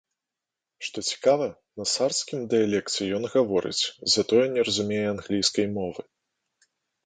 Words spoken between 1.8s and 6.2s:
на сардскім дыялекце ён гаворыць, затое не разумее англійскай мовы.